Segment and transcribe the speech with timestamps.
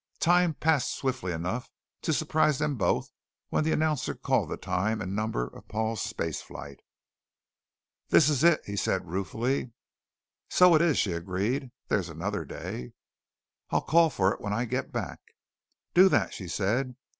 [0.19, 1.69] Time passed swiftly enough
[2.01, 3.11] to surprise them both
[3.49, 6.79] when the announcer called the time and number of Paul's spaceflight.
[8.09, 9.73] "This is it," he said ruefully.
[10.49, 11.69] "So it is," she agreed.
[11.87, 12.93] "There's another day."
[13.69, 15.19] "I'll call for it when I get back."
[15.93, 16.95] "Do that," she said.